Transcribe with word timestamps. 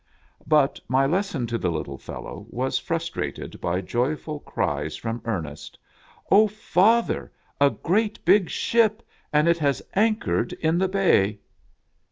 But 0.47 0.79
my 0.87 1.05
lesson 1.05 1.45
to 1.45 1.59
the 1.59 1.69
little 1.69 1.99
fellow 1.99 2.47
was 2.49 2.79
frustrated 2.79 3.61
by 3.61 3.81
joyful 3.81 4.39
cries 4.39 4.95
from 4.95 5.21
Ernest." 5.25 5.77
O, 6.31 6.47
father! 6.47 7.31
A 7.59 7.69
great 7.69 8.25
big 8.25 8.49
ship! 8.49 9.03
and 9.31 9.47
it 9.47 9.59
has 9.59 9.79
anchored 9.93 10.53
in 10.53 10.79
the 10.79 10.87
bay." 10.89 11.37